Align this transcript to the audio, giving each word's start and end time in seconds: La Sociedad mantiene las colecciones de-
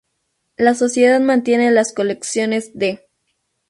La 0.57 0.73
Sociedad 0.73 1.19
mantiene 1.21 1.69
las 1.69 1.93
colecciones 1.93 2.71
de- 2.75 3.05